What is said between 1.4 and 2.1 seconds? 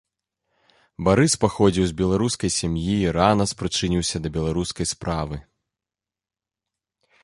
паходзіў з